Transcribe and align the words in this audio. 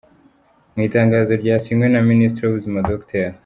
Mu 0.73 0.79
itangazo 0.87 1.31
ryasinywe 1.41 1.85
na 1.89 2.01
Minisitiri 2.09 2.43
w’Ubuzima 2.45 2.79
Dr. 2.89 3.29